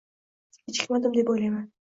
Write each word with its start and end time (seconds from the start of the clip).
Kechikmadim 0.63 1.15
deb 1.21 1.31
o'ylayman. 1.35 1.71